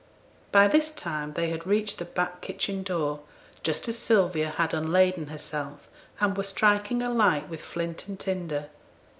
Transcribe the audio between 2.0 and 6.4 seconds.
back kitchen door, just as Sylvia had unladen herself, and